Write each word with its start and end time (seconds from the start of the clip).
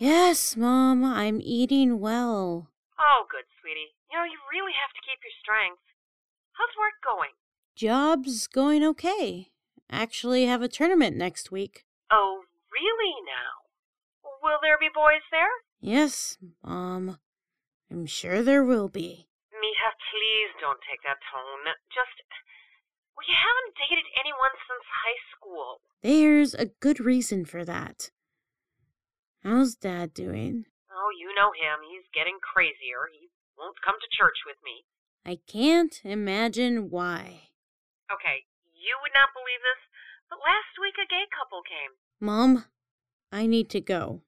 Yes, 0.00 0.56
Mom, 0.56 1.04
I'm 1.04 1.42
eating 1.44 2.00
well. 2.00 2.72
Oh, 2.98 3.28
good, 3.28 3.44
sweetie. 3.60 3.92
You 4.08 4.16
know, 4.16 4.24
you 4.24 4.40
really 4.48 4.72
have 4.72 4.96
to 4.96 5.04
keep 5.04 5.20
your 5.20 5.36
strength. 5.44 5.84
How's 6.56 6.72
work 6.72 6.96
going? 7.04 7.36
Job's 7.76 8.46
going 8.46 8.82
okay. 8.96 9.52
Actually, 9.92 10.46
have 10.46 10.62
a 10.62 10.72
tournament 10.72 11.18
next 11.18 11.52
week. 11.52 11.84
Oh, 12.10 12.48
really 12.72 13.12
now? 13.28 13.68
Will 14.42 14.56
there 14.62 14.80
be 14.80 14.88
boys 14.88 15.20
there? 15.30 15.52
Yes, 15.84 16.38
Mom. 16.64 17.18
I'm 17.92 18.06
sure 18.06 18.40
there 18.42 18.64
will 18.64 18.88
be. 18.88 19.28
Mita, 19.52 19.90
please 20.08 20.48
don't 20.64 20.80
take 20.88 21.04
that 21.04 21.20
tone. 21.28 21.76
Just. 21.92 22.24
We 23.20 23.28
haven't 23.28 23.76
dated 23.76 24.08
anyone 24.16 24.56
since 24.64 24.86
high 25.04 25.20
school. 25.36 25.84
There's 26.00 26.54
a 26.54 26.72
good 26.80 27.04
reason 27.04 27.44
for 27.44 27.66
that. 27.66 28.08
How's 29.42 29.74
Dad 29.74 30.12
doing? 30.12 30.66
Oh, 30.92 31.10
you 31.18 31.32
know 31.34 31.52
him. 31.56 31.80
He's 31.88 32.04
getting 32.12 32.36
crazier. 32.42 33.08
He 33.10 33.28
won't 33.56 33.80
come 33.82 33.94
to 33.98 34.16
church 34.16 34.44
with 34.46 34.56
me. 34.62 34.84
I 35.24 35.38
can't 35.50 35.98
imagine 36.04 36.90
why. 36.90 37.48
Okay, 38.12 38.44
you 38.74 38.96
would 39.00 39.12
not 39.14 39.30
believe 39.32 39.60
this, 39.64 39.80
but 40.28 40.40
last 40.44 40.76
week 40.80 40.94
a 41.00 41.08
gay 41.08 41.24
couple 41.32 41.62
came. 41.62 41.96
Mom, 42.20 42.66
I 43.32 43.46
need 43.46 43.70
to 43.70 43.80
go. 43.80 44.20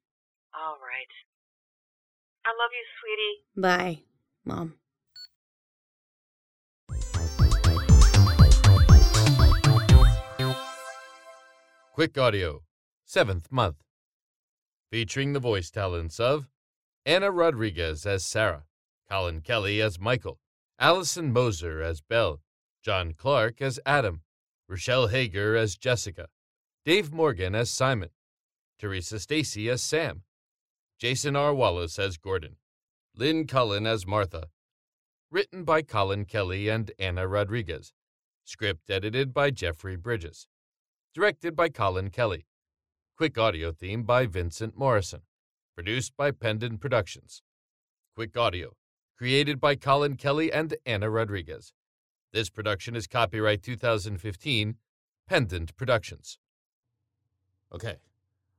All 0.54 0.78
right. 0.80 1.12
I 2.46 2.50
love 2.56 2.70
you, 2.72 2.84
sweetie. 3.00 3.44
Bye, 3.54 4.04
Mom. 4.46 4.76
Quick 11.92 12.16
Audio, 12.16 12.62
seventh 13.04 13.52
month. 13.52 13.76
Featuring 14.92 15.32
the 15.32 15.40
voice 15.40 15.70
talents 15.70 16.20
of 16.20 16.50
Anna 17.06 17.30
Rodriguez 17.30 18.04
as 18.04 18.26
Sarah, 18.26 18.64
Colin 19.08 19.40
Kelly 19.40 19.80
as 19.80 19.98
Michael, 19.98 20.38
Allison 20.78 21.32
Moser 21.32 21.80
as 21.80 22.02
Belle, 22.02 22.42
John 22.82 23.14
Clark 23.14 23.62
as 23.62 23.80
Adam, 23.86 24.20
Rochelle 24.68 25.06
Hager 25.06 25.56
as 25.56 25.76
Jessica, 25.78 26.28
Dave 26.84 27.10
Morgan 27.10 27.54
as 27.54 27.70
Simon, 27.70 28.10
Teresa 28.78 29.18
Stacy 29.18 29.70
as 29.70 29.80
Sam, 29.80 30.24
Jason 30.98 31.36
R. 31.36 31.54
Wallace 31.54 31.98
as 31.98 32.18
Gordon, 32.18 32.56
Lynn 33.16 33.46
Cullen 33.46 33.86
as 33.86 34.06
Martha. 34.06 34.48
Written 35.30 35.64
by 35.64 35.80
Colin 35.80 36.26
Kelly 36.26 36.68
and 36.68 36.92
Anna 36.98 37.26
Rodriguez. 37.26 37.94
Script 38.44 38.90
edited 38.90 39.32
by 39.32 39.50
Jeffrey 39.52 39.96
Bridges. 39.96 40.48
Directed 41.14 41.56
by 41.56 41.70
Colin 41.70 42.10
Kelly. 42.10 42.44
Quick 43.22 43.38
audio 43.38 43.70
theme 43.70 44.02
by 44.02 44.26
Vincent 44.26 44.76
Morrison. 44.76 45.20
Produced 45.76 46.16
by 46.16 46.32
Pendant 46.32 46.80
Productions. 46.80 47.44
Quick 48.16 48.36
audio. 48.36 48.72
Created 49.16 49.60
by 49.60 49.76
Colin 49.76 50.16
Kelly 50.16 50.52
and 50.52 50.74
Anna 50.84 51.08
Rodriguez. 51.08 51.72
This 52.32 52.50
production 52.50 52.96
is 52.96 53.06
copyright 53.06 53.62
2015, 53.62 54.74
Pendant 55.28 55.76
Productions. 55.76 56.40
Okay, 57.72 57.98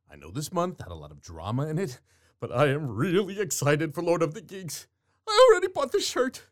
I 0.09 0.15
know 0.15 0.31
this 0.31 0.53
month 0.53 0.79
had 0.79 0.93
a 0.93 0.95
lot 0.95 1.11
of 1.11 1.19
drama 1.19 1.67
in 1.67 1.77
it, 1.77 1.99
but 2.39 2.49
I 2.49 2.69
am 2.69 2.87
really 2.87 3.41
excited 3.41 3.93
for 3.93 4.01
Lord 4.01 4.23
of 4.23 4.33
the 4.33 4.39
Geeks. 4.39 4.87
I 5.27 5.49
already 5.51 5.67
bought 5.67 5.91
the 5.91 5.99
shirt. 5.99 6.43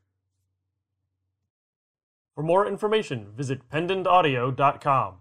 For 2.36 2.44
more 2.44 2.68
information, 2.68 3.32
visit 3.38 3.70
pendantaudio.com. 3.70 5.14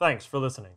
Thanks 0.00 0.24
for 0.24 0.38
listening. 0.38 0.76